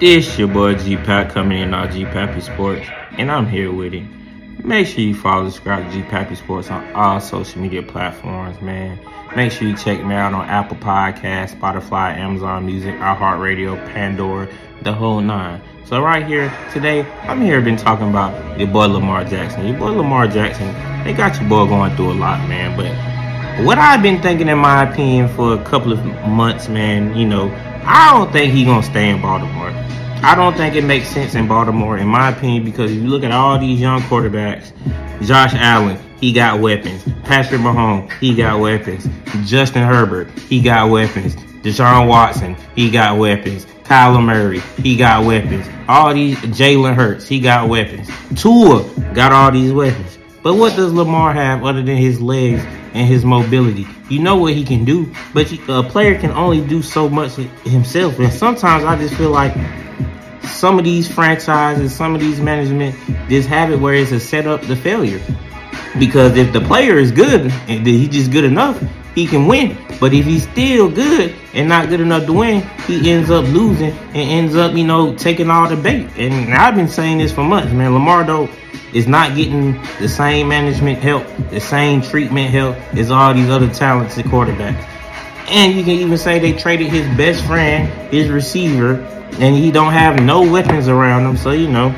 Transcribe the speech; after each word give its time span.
This 0.00 0.38
your 0.38 0.48
boy 0.48 0.76
G 0.76 0.96
Pappy 0.96 1.30
coming 1.30 1.60
in 1.60 1.74
on 1.74 1.92
G 1.92 2.06
Pappy 2.06 2.40
Sports, 2.40 2.86
and 3.18 3.30
I'm 3.30 3.46
here 3.46 3.70
with 3.70 3.92
it. 3.92 4.02
Make 4.64 4.86
sure 4.86 5.00
you 5.00 5.14
follow, 5.14 5.44
subscribe 5.50 5.84
to 5.84 5.92
G 5.92 6.02
Pappy 6.04 6.36
Sports 6.36 6.70
on 6.70 6.90
all 6.94 7.20
social 7.20 7.60
media 7.60 7.82
platforms, 7.82 8.58
man. 8.62 8.98
Make 9.36 9.52
sure 9.52 9.68
you 9.68 9.76
check 9.76 10.02
me 10.02 10.14
out 10.14 10.32
on 10.32 10.48
Apple 10.48 10.78
Podcasts, 10.78 11.54
Spotify, 11.54 12.16
Amazon 12.16 12.64
Music, 12.64 12.94
iHeartRadio, 12.94 13.76
Pandora, 13.92 14.48
the 14.80 14.90
whole 14.94 15.20
nine. 15.20 15.60
So 15.84 16.00
right 16.00 16.26
here 16.26 16.50
today, 16.72 17.02
I'm 17.24 17.42
here 17.42 17.60
been 17.60 17.76
talking 17.76 18.08
about 18.08 18.58
your 18.58 18.68
boy 18.68 18.86
Lamar 18.86 19.24
Jackson. 19.24 19.66
Your 19.66 19.78
boy 19.78 19.90
Lamar 19.90 20.26
Jackson, 20.28 20.72
they 21.04 21.12
got 21.12 21.38
your 21.38 21.46
boy 21.46 21.66
going 21.66 21.94
through 21.96 22.12
a 22.12 22.14
lot, 22.14 22.48
man. 22.48 22.74
But 22.74 23.66
what 23.66 23.76
I've 23.76 24.02
been 24.02 24.22
thinking, 24.22 24.48
in 24.48 24.56
my 24.56 24.90
opinion, 24.90 25.28
for 25.28 25.60
a 25.60 25.62
couple 25.62 25.92
of 25.92 26.02
months, 26.26 26.70
man, 26.70 27.14
you 27.14 27.26
know, 27.26 27.50
I 27.84 28.12
don't 28.12 28.32
think 28.32 28.52
he 28.52 28.64
gonna 28.64 28.82
stay 28.82 29.08
in 29.08 29.20
Baltimore. 29.20 29.70
I 30.22 30.34
don't 30.34 30.54
think 30.54 30.74
it 30.74 30.84
makes 30.84 31.08
sense 31.08 31.34
in 31.34 31.48
Baltimore, 31.48 31.96
in 31.96 32.06
my 32.06 32.28
opinion, 32.28 32.64
because 32.64 32.90
if 32.90 33.02
you 33.02 33.08
look 33.08 33.24
at 33.24 33.32
all 33.32 33.58
these 33.58 33.80
young 33.80 34.02
quarterbacks. 34.02 34.72
Josh 35.22 35.54
Allen, 35.54 35.98
he 36.20 36.32
got 36.32 36.60
weapons. 36.60 37.02
Patrick 37.24 37.60
Mahomes, 37.60 38.12
he 38.18 38.34
got 38.34 38.60
weapons. 38.60 39.08
Justin 39.48 39.82
Herbert, 39.82 40.28
he 40.38 40.60
got 40.60 40.90
weapons. 40.90 41.36
Deshaun 41.62 42.06
Watson, 42.06 42.56
he 42.76 42.90
got 42.90 43.18
weapons. 43.18 43.66
Kyler 43.84 44.22
Murray, 44.24 44.60
he 44.82 44.96
got 44.96 45.24
weapons. 45.24 45.66
All 45.88 46.14
these 46.14 46.36
Jalen 46.38 46.94
Hurts, 46.94 47.26
he 47.26 47.40
got 47.40 47.68
weapons. 47.68 48.08
Tua 48.36 48.84
got 49.14 49.32
all 49.32 49.50
these 49.50 49.72
weapons. 49.72 50.18
But 50.42 50.54
what 50.54 50.74
does 50.74 50.92
Lamar 50.92 51.34
have 51.34 51.64
other 51.64 51.82
than 51.82 51.96
his 51.96 52.20
legs 52.20 52.62
and 52.94 53.06
his 53.06 53.24
mobility? 53.24 53.86
You 54.08 54.20
know 54.20 54.36
what 54.36 54.54
he 54.54 54.64
can 54.64 54.84
do, 54.86 55.12
but 55.34 55.52
a 55.68 55.82
player 55.82 56.18
can 56.18 56.30
only 56.30 56.66
do 56.66 56.80
so 56.82 57.08
much 57.10 57.34
himself. 57.64 58.18
And 58.18 58.32
sometimes 58.32 58.84
I 58.84 58.96
just 58.96 59.14
feel 59.14 59.30
like 59.30 59.54
some 60.44 60.78
of 60.78 60.84
these 60.84 61.10
franchises, 61.12 61.94
some 61.94 62.14
of 62.14 62.20
these 62.20 62.40
management 62.40 62.96
just 63.28 63.48
have 63.48 63.70
it 63.70 63.78
where 63.78 63.94
it's 63.94 64.12
a 64.12 64.20
setup 64.20 64.62
to 64.62 64.76
failure. 64.76 65.20
Because 65.98 66.36
if 66.36 66.52
the 66.52 66.60
player 66.60 66.96
is 66.98 67.12
good 67.12 67.52
and 67.68 67.86
he's 67.86 68.08
just 68.08 68.30
good 68.30 68.44
enough, 68.44 68.82
he 69.14 69.26
can 69.26 69.46
win. 69.46 69.76
But 69.98 70.14
if 70.14 70.24
he's 70.24 70.44
still 70.44 70.90
good 70.90 71.34
and 71.52 71.68
not 71.68 71.88
good 71.88 72.00
enough 72.00 72.26
to 72.26 72.32
win, 72.32 72.62
he 72.86 73.10
ends 73.10 73.30
up 73.30 73.44
losing 73.46 73.90
and 73.90 74.16
ends 74.16 74.56
up, 74.56 74.74
you 74.74 74.84
know, 74.84 75.14
taking 75.14 75.50
all 75.50 75.68
the 75.68 75.76
bait. 75.76 76.08
And 76.16 76.54
I've 76.54 76.74
been 76.74 76.88
saying 76.88 77.18
this 77.18 77.32
for 77.32 77.44
months, 77.44 77.72
man. 77.72 77.92
Lamar 77.92 78.24
though 78.24 78.48
is 78.92 79.06
not 79.06 79.36
getting 79.36 79.80
the 80.00 80.08
same 80.08 80.48
management 80.48 80.98
help, 80.98 81.26
the 81.50 81.60
same 81.60 82.02
treatment 82.02 82.50
help 82.50 82.76
as 82.94 83.10
all 83.10 83.34
these 83.34 83.48
other 83.48 83.68
talented 83.68 84.24
quarterbacks. 84.26 84.86
And 85.48 85.74
you 85.74 85.82
can 85.82 85.94
even 85.94 86.16
say 86.16 86.38
they 86.38 86.52
traded 86.52 86.88
his 86.88 87.06
best 87.16 87.44
friend, 87.44 87.88
his 88.12 88.28
receiver, 88.28 88.94
and 89.38 89.56
he 89.56 89.70
don't 89.70 89.92
have 89.92 90.22
no 90.22 90.50
weapons 90.50 90.88
around 90.88 91.26
him. 91.26 91.36
So 91.36 91.50
you 91.50 91.68
know, 91.68 91.92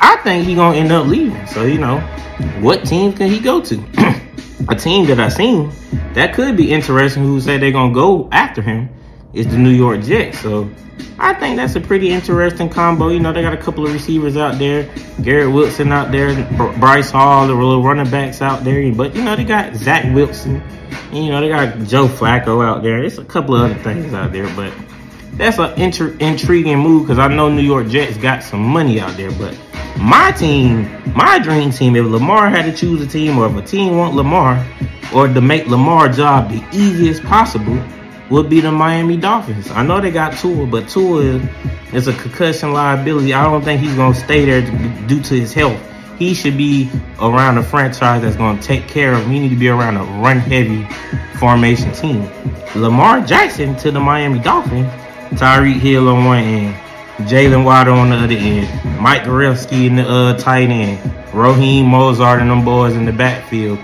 I 0.00 0.16
think 0.24 0.46
he 0.46 0.54
gonna 0.54 0.76
end 0.76 0.92
up 0.92 1.06
leaving. 1.06 1.46
So 1.46 1.64
you 1.64 1.78
know, 1.78 2.00
what 2.60 2.84
team 2.84 3.12
can 3.12 3.30
he 3.30 3.40
go 3.40 3.60
to? 3.62 4.20
a 4.68 4.74
team 4.74 5.06
that 5.06 5.20
I 5.20 5.28
seen 5.28 5.72
that 6.14 6.34
could 6.34 6.56
be 6.56 6.72
interesting. 6.72 7.22
Who 7.22 7.40
said 7.40 7.60
they're 7.60 7.72
gonna 7.72 7.94
go 7.94 8.28
after 8.32 8.62
him 8.62 8.88
is 9.32 9.46
the 9.46 9.58
New 9.58 9.70
York 9.70 10.02
Jets. 10.02 10.40
So 10.40 10.70
I 11.18 11.34
think 11.34 11.56
that's 11.56 11.76
a 11.76 11.80
pretty 11.80 12.10
interesting 12.10 12.68
combo. 12.68 13.08
You 13.08 13.20
know, 13.20 13.32
they 13.32 13.42
got 13.42 13.52
a 13.52 13.58
couple 13.58 13.86
of 13.86 13.92
receivers 13.92 14.36
out 14.36 14.58
there, 14.58 14.88
Garrett 15.22 15.52
Wilson 15.52 15.92
out 15.92 16.10
there, 16.10 16.34
Bryce 16.78 17.10
Hall, 17.10 17.46
the 17.46 17.54
little 17.54 17.82
running 17.82 18.10
backs 18.10 18.42
out 18.42 18.64
there. 18.64 18.92
But 18.92 19.14
you 19.14 19.22
know, 19.22 19.36
they 19.36 19.44
got 19.44 19.74
Zach 19.76 20.12
Wilson. 20.14 20.62
And, 21.12 21.24
you 21.24 21.30
know, 21.30 21.40
they 21.40 21.48
got 21.48 21.78
Joe 21.86 22.08
Flacco 22.08 22.64
out 22.64 22.82
there. 22.82 23.02
It's 23.02 23.18
a 23.18 23.24
couple 23.24 23.54
of 23.54 23.70
other 23.70 23.82
things 23.82 24.12
out 24.12 24.32
there, 24.32 24.48
but 24.56 24.72
that's 25.36 25.58
an 25.58 25.78
inter- 25.80 26.16
intriguing 26.18 26.78
move 26.78 27.02
because 27.02 27.18
I 27.18 27.28
know 27.28 27.48
New 27.48 27.62
York 27.62 27.88
Jets 27.88 28.16
got 28.16 28.42
some 28.42 28.62
money 28.62 29.00
out 29.00 29.16
there. 29.16 29.30
But 29.32 29.58
my 29.98 30.32
team, 30.32 30.90
my 31.14 31.38
dream 31.38 31.70
team, 31.70 31.94
if 31.96 32.06
Lamar 32.06 32.48
had 32.48 32.64
to 32.64 32.72
choose 32.72 33.02
a 33.02 33.06
team 33.06 33.38
or 33.38 33.46
if 33.46 33.56
a 33.56 33.62
team 33.62 33.96
want 33.96 34.14
Lamar 34.14 34.64
or 35.14 35.28
to 35.28 35.40
make 35.40 35.66
Lamar 35.66 36.08
job 36.08 36.50
the 36.50 36.64
easiest 36.72 37.22
possible, 37.22 37.78
would 38.30 38.50
be 38.50 38.60
the 38.60 38.72
Miami 38.72 39.16
Dolphins. 39.16 39.70
I 39.70 39.84
know 39.84 40.00
they 40.00 40.10
got 40.10 40.36
Tua, 40.36 40.66
but 40.66 40.88
Tua 40.88 41.40
is 41.92 42.08
a 42.08 42.12
concussion 42.14 42.72
liability. 42.72 43.32
I 43.32 43.44
don't 43.44 43.62
think 43.62 43.80
he's 43.80 43.94
going 43.94 44.14
to 44.14 44.18
stay 44.18 44.44
there 44.44 44.62
due 45.06 45.22
to 45.22 45.38
his 45.38 45.52
health. 45.52 45.80
He 46.18 46.34
should 46.34 46.56
be 46.56 46.90
around 47.20 47.58
a 47.58 47.62
franchise 47.62 48.22
that's 48.22 48.36
going 48.36 48.58
to 48.58 48.62
take 48.64 48.88
care 48.88 49.12
of 49.12 49.22
him. 49.22 49.30
Need 49.30 49.50
to 49.50 49.56
be 49.56 49.68
around 49.68 49.96
a 49.96 50.02
run-heavy 50.20 50.88
formation 51.38 51.92
team. 51.92 52.28
Lamar 52.74 53.20
Jackson 53.20 53.76
to 53.76 53.90
the 53.92 54.00
Miami 54.00 54.40
Dolphins 54.40 54.90
Tyreek 55.30 55.80
Hill 55.80 56.08
on 56.08 56.24
one 56.24 56.38
end, 56.38 56.74
Jalen 57.28 57.64
Waddle 57.64 57.94
on 57.94 58.10
the 58.10 58.16
other 58.16 58.34
end, 58.34 59.00
Mike 59.00 59.22
Gesicki 59.22 59.86
in 59.86 59.96
the 59.96 60.08
uh, 60.08 60.38
tight 60.38 60.70
end, 60.70 60.98
Raheem 61.34 61.86
Mostert 61.86 62.40
and 62.40 62.50
them 62.50 62.64
boys 62.64 62.94
in 62.94 63.04
the 63.04 63.12
backfield. 63.12 63.78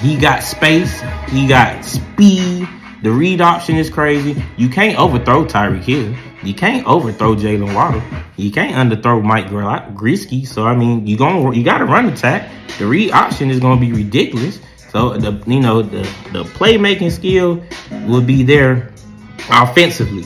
He 0.00 0.16
got 0.16 0.42
space, 0.42 1.02
he 1.28 1.46
got 1.46 1.84
speed. 1.84 2.68
The 3.02 3.10
read 3.10 3.40
option 3.40 3.76
is 3.76 3.90
crazy. 3.90 4.42
You 4.56 4.68
can't 4.68 4.98
overthrow 4.98 5.44
Tyreek 5.44 5.82
Hill. 5.82 6.14
You 6.42 6.54
can't 6.54 6.86
overthrow 6.86 7.34
Jalen 7.34 7.74
Waddle. 7.74 8.02
You 8.36 8.50
can't 8.50 8.74
underthrow 8.74 9.22
Mike 9.22 9.48
Gesicki. 9.48 10.46
So 10.46 10.64
I 10.64 10.74
mean, 10.74 11.06
you 11.06 11.16
going 11.16 11.54
you 11.54 11.64
got 11.64 11.78
to 11.78 11.84
run 11.84 12.06
attack. 12.06 12.50
The 12.78 12.86
read 12.86 13.10
option 13.12 13.50
is 13.50 13.60
going 13.60 13.78
to 13.78 13.86
be 13.86 13.92
ridiculous. 13.92 14.60
So 14.90 15.16
the 15.16 15.42
you 15.46 15.60
know 15.60 15.82
the 15.82 16.02
the 16.32 16.44
playmaking 16.44 17.12
skill 17.12 17.62
will 18.06 18.22
be 18.22 18.42
there 18.42 18.92
offensively 19.50 20.24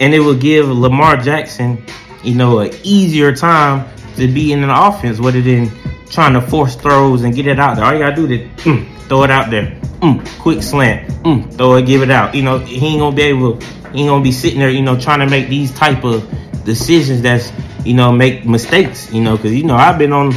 and 0.00 0.14
it 0.14 0.20
will 0.20 0.36
give 0.36 0.68
Lamar 0.68 1.18
Jackson, 1.18 1.84
you 2.24 2.34
know, 2.34 2.58
an 2.60 2.72
easier 2.82 3.34
time 3.34 3.88
to 4.16 4.26
be 4.26 4.52
in 4.52 4.64
an 4.64 4.70
offense 4.70 5.18
rather 5.18 5.40
than 5.40 5.70
trying 6.08 6.32
to 6.32 6.40
force 6.40 6.74
throws 6.74 7.22
and 7.22 7.34
get 7.34 7.46
it 7.46 7.60
out 7.60 7.76
there. 7.76 7.84
All 7.84 7.92
you 7.92 8.00
gotta 8.00 8.16
do 8.16 8.26
is 8.26 8.40
mm, 8.62 8.88
throw 9.08 9.22
it 9.22 9.30
out 9.30 9.50
there, 9.50 9.78
mm, 10.00 10.40
quick 10.40 10.62
slant, 10.62 11.08
mm, 11.22 11.54
throw 11.56 11.76
it, 11.76 11.86
give 11.86 12.02
it 12.02 12.10
out. 12.10 12.34
You 12.34 12.42
know, 12.42 12.58
he 12.58 12.84
ain't 12.86 13.00
gonna 13.00 13.14
be 13.14 13.22
able, 13.22 13.60
he 13.92 14.00
ain't 14.00 14.08
gonna 14.08 14.24
be 14.24 14.32
sitting 14.32 14.58
there, 14.58 14.70
you 14.70 14.82
know, 14.82 14.98
trying 14.98 15.20
to 15.20 15.28
make 15.28 15.48
these 15.48 15.72
type 15.72 16.02
of 16.04 16.28
decisions 16.64 17.22
that's, 17.22 17.52
you 17.84 17.94
know, 17.94 18.10
make 18.10 18.46
mistakes. 18.46 19.12
You 19.12 19.22
know, 19.22 19.36
because 19.36 19.54
you 19.54 19.64
know 19.64 19.76
I've 19.76 19.98
been 19.98 20.12
on 20.12 20.34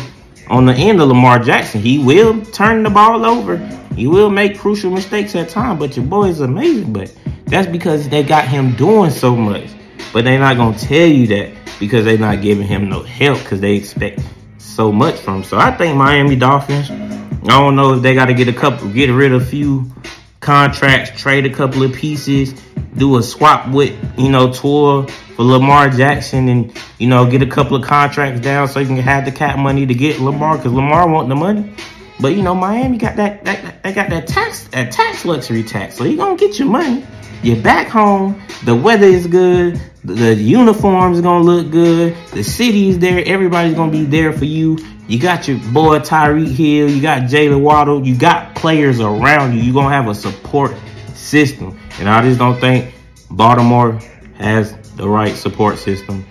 on 0.49 0.65
the 0.65 0.73
end 0.73 1.01
of 1.01 1.07
Lamar 1.07 1.39
Jackson. 1.39 1.81
He 1.81 1.99
will 1.99 2.43
turn 2.45 2.83
the 2.83 2.89
ball 2.89 3.25
over. 3.25 3.57
He 3.95 4.07
will 4.07 4.29
make 4.29 4.59
crucial 4.59 4.91
mistakes 4.91 5.35
at 5.35 5.49
times, 5.49 5.79
but 5.79 5.95
your 5.95 6.05
boy 6.05 6.25
is 6.25 6.41
amazing. 6.41 6.91
But 6.91 7.13
that's 7.45 7.67
because 7.67 8.09
they 8.09 8.23
got 8.23 8.47
him 8.47 8.75
doing 8.75 9.11
so 9.11 9.35
much. 9.35 9.69
But 10.11 10.25
they're 10.25 10.39
not 10.39 10.57
gonna 10.57 10.77
tell 10.77 11.07
you 11.07 11.27
that 11.27 11.51
because 11.79 12.05
they're 12.05 12.17
not 12.17 12.41
giving 12.41 12.67
him 12.67 12.89
no 12.89 13.03
help 13.03 13.39
because 13.39 13.59
they 13.59 13.75
expect 13.75 14.21
so 14.57 14.91
much 14.91 15.15
from 15.19 15.37
him. 15.37 15.43
So 15.43 15.57
I 15.57 15.71
think 15.71 15.97
Miami 15.97 16.35
Dolphins. 16.35 16.89
I 16.89 17.59
don't 17.59 17.75
know 17.75 17.95
if 17.95 18.01
they 18.01 18.13
got 18.15 18.27
to 18.27 18.33
get 18.33 18.47
a 18.47 18.53
couple, 18.53 18.87
get 18.87 19.09
rid 19.09 19.33
of 19.33 19.41
a 19.41 19.45
few 19.45 19.91
contracts, 20.39 21.19
trade 21.19 21.45
a 21.45 21.49
couple 21.49 21.83
of 21.83 21.93
pieces, 21.93 22.53
do 22.95 23.17
a 23.17 23.23
swap 23.23 23.69
with 23.69 23.97
you 24.17 24.29
know 24.29 24.51
Tua 24.51 25.07
for 25.07 25.43
Lamar 25.43 25.89
Jackson, 25.89 26.47
and 26.47 26.73
you 26.99 27.07
know 27.07 27.29
get 27.29 27.41
a 27.41 27.47
couple 27.47 27.75
of 27.75 27.83
contracts 27.83 28.39
down 28.39 28.67
so 28.67 28.79
you 28.79 28.87
can 28.87 28.97
have 28.97 29.25
the 29.25 29.31
cap 29.31 29.57
money 29.57 29.85
to 29.85 29.93
get 29.93 30.19
Lamar 30.19 30.57
because 30.57 30.71
Lamar 30.71 31.09
want 31.09 31.27
the 31.27 31.35
money. 31.35 31.73
But 32.19 32.29
you 32.29 32.43
know 32.43 32.55
Miami 32.55 32.97
got 32.97 33.17
that, 33.17 33.43
that 33.45 33.83
they 33.83 33.91
got 33.91 34.09
that 34.09 34.27
tax 34.27 34.67
that 34.67 34.91
tax 34.91 35.25
luxury 35.25 35.63
tax, 35.63 35.97
so 35.97 36.03
you 36.03 36.15
gonna 36.15 36.37
get 36.37 36.59
your 36.59 36.69
money. 36.69 37.05
You're 37.43 37.61
back 37.61 37.89
home. 37.89 38.41
The 38.63 38.73
weather 38.73 39.05
is 39.05 39.27
good. 39.27 39.77
The, 40.05 40.33
uniforms 40.33 41.19
gonna 41.19 41.43
look 41.43 41.71
good. 41.71 42.15
The 42.31 42.41
city's 42.41 42.97
there. 42.99 43.21
Everybody's 43.25 43.73
gonna 43.73 43.91
be 43.91 44.05
there 44.05 44.31
for 44.31 44.45
you. 44.45 44.77
You 45.09 45.19
got 45.19 45.45
your 45.49 45.57
boy 45.73 45.99
Tyreek 45.99 46.55
Hill. 46.55 46.89
You 46.89 47.01
got 47.01 47.23
Jalen 47.23 47.59
Waddle. 47.59 48.07
You 48.07 48.15
got 48.17 48.55
players 48.55 49.01
around 49.01 49.57
you. 49.57 49.61
You're 49.61 49.73
gonna 49.73 49.93
have 49.93 50.07
a 50.07 50.15
support 50.15 50.73
system. 51.15 51.77
And 51.99 52.07
I 52.07 52.21
just 52.21 52.39
don't 52.39 52.57
think 52.61 52.95
Baltimore 53.29 53.99
has 54.37 54.71
the 54.91 55.09
right 55.09 55.35
support 55.35 55.77
system 55.77 56.25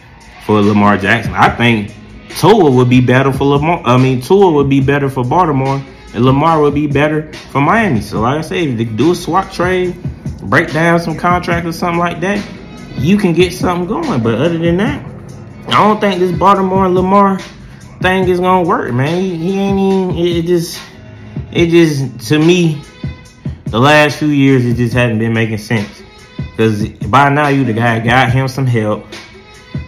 for 0.47 0.63
Lamar 0.63 0.97
Jackson. 0.97 1.35
I 1.35 1.51
think 1.51 1.93
Tua 2.39 2.71
would 2.71 2.89
be 2.89 3.03
better 3.03 3.35
for 3.35 3.45
Lamar. 3.45 3.83
I 3.85 3.99
mean, 3.99 4.23
Tua 4.23 4.51
would 4.53 4.71
be 4.71 4.81
better 4.81 5.11
for 5.11 5.27
Baltimore, 5.27 5.85
and 6.15 6.25
Lamar 6.25 6.63
would 6.63 6.75
be 6.75 6.87
better 6.87 7.31
for 7.51 7.61
Miami. 7.61 8.01
So, 8.01 8.23
like 8.23 8.39
I 8.39 8.41
said, 8.41 8.57
if 8.67 8.79
they 8.79 8.85
do 8.85 9.13
a 9.13 9.15
swap 9.15 9.53
trade 9.53 9.95
break 10.43 10.73
down 10.73 11.01
some 11.01 11.17
contract 11.17 11.67
or 11.67 11.73
something 11.73 11.99
like 11.99 12.21
that, 12.21 12.45
you 12.97 13.17
can 13.17 13.33
get 13.33 13.53
something 13.53 13.87
going. 13.87 14.23
But 14.23 14.35
other 14.35 14.59
than 14.59 14.77
that, 14.79 15.05
I 15.69 15.85
don't 15.85 16.01
think 16.01 16.19
this 16.19 16.37
Baltimore 16.37 16.87
and 16.87 16.95
Lamar 16.95 17.39
thing 18.01 18.29
is 18.29 18.41
gonna 18.41 18.69
work, 18.69 18.93
man. 18.93 19.21
He, 19.21 19.37
he 19.37 19.59
ain't 19.59 19.79
even. 19.79 20.19
It 20.19 20.47
just, 20.47 20.81
it 21.53 21.69
just 21.69 22.29
to 22.29 22.39
me, 22.39 22.83
the 23.67 23.79
last 23.79 24.19
few 24.19 24.29
years 24.29 24.65
it 24.67 24.75
just 24.75 24.95
hasn't 24.95 25.19
been 25.19 25.33
making 25.33 25.59
sense. 25.59 26.03
Cause 26.57 26.87
by 26.89 27.31
now 27.31 27.49
you 27.49 27.65
the 27.65 27.73
guy 27.73 28.01
got 28.01 28.31
him 28.31 28.49
some 28.49 28.67
help. 28.67 29.07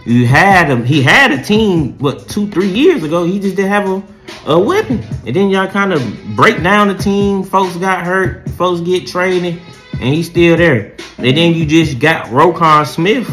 You 0.05 0.25
had 0.27 0.69
him. 0.69 0.83
He 0.85 1.01
had 1.01 1.31
a 1.31 1.41
team. 1.41 1.97
What 1.97 2.27
two, 2.29 2.47
three 2.49 2.69
years 2.69 3.03
ago? 3.03 3.25
He 3.25 3.39
just 3.39 3.55
didn't 3.55 3.71
have 3.71 3.89
a, 3.89 4.03
a 4.51 4.59
weapon. 4.59 5.03
And 5.25 5.35
then 5.35 5.49
y'all 5.49 5.67
kind 5.67 5.93
of 5.93 6.01
break 6.35 6.61
down 6.61 6.87
the 6.87 6.95
team. 6.95 7.43
Folks 7.43 7.75
got 7.77 8.05
hurt. 8.05 8.47
Folks 8.51 8.81
get 8.81 9.07
traded 9.07 9.59
and 10.05 10.13
he's 10.13 10.29
still 10.29 10.55
there. 10.55 10.95
And 11.17 11.35
then 11.35 11.55
you 11.55 11.65
just 11.65 11.97
got 11.97 12.27
Roquan 12.27 12.85
Smith 12.85 13.27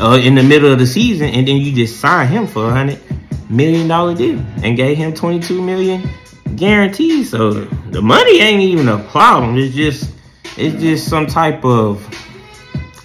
uh, 0.00 0.20
in 0.20 0.34
the 0.34 0.42
middle 0.42 0.72
of 0.72 0.80
the 0.80 0.86
season, 0.86 1.28
and 1.28 1.46
then 1.46 1.56
you 1.58 1.72
just 1.72 2.00
sign 2.00 2.26
him 2.26 2.48
for 2.48 2.68
a 2.68 2.72
hundred 2.72 3.00
million 3.48 3.86
dollar 3.86 4.14
deal 4.14 4.38
and 4.62 4.76
gave 4.76 4.96
him 4.96 5.14
twenty 5.14 5.38
two 5.38 5.62
million 5.62 6.10
guaranteed. 6.56 7.26
So 7.26 7.52
the 7.52 8.02
money 8.02 8.40
ain't 8.40 8.60
even 8.60 8.88
a 8.88 8.98
problem. 9.04 9.56
It's 9.56 9.74
just 9.74 10.12
it's 10.56 10.82
just 10.82 11.08
some 11.08 11.28
type 11.28 11.64
of 11.64 12.04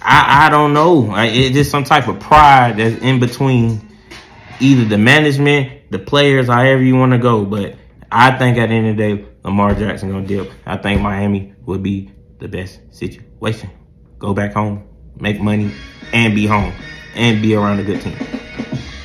I 0.02 0.46
I 0.46 0.50
don't 0.50 0.72
know. 0.72 1.14
It's 1.16 1.54
just 1.54 1.70
some 1.70 1.84
type 1.84 2.08
of 2.08 2.18
pride 2.18 2.78
that's 2.78 3.00
in 3.02 3.20
between 3.20 3.88
either 4.58 4.84
the 4.84 4.98
management, 4.98 5.92
the 5.92 6.00
players, 6.00 6.48
however 6.48 6.82
you 6.82 6.96
want 6.96 7.12
to 7.12 7.18
go. 7.18 7.44
But 7.44 7.76
I 8.10 8.36
think 8.36 8.58
at 8.58 8.70
the 8.70 8.74
end 8.74 8.88
of 8.88 8.96
the 8.96 9.16
day, 9.16 9.24
Lamar 9.44 9.76
Jackson 9.76 10.10
gonna 10.10 10.26
dip. 10.26 10.50
I 10.66 10.76
think 10.76 11.00
Miami 11.00 11.54
would 11.66 11.84
be 11.84 12.10
the 12.38 12.48
best 12.48 12.80
situation. 12.90 13.70
Go 14.18 14.34
back 14.34 14.52
home, 14.52 14.88
make 15.18 15.40
money, 15.40 15.72
and 16.12 16.34
be 16.34 16.46
home, 16.46 16.72
and 17.14 17.42
be 17.42 17.54
around 17.54 17.80
a 17.80 17.84
good 17.84 18.00
team. 18.00 18.16